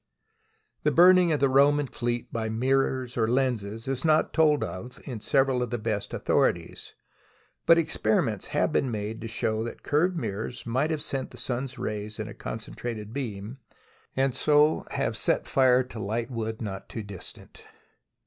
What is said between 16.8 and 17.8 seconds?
too distant.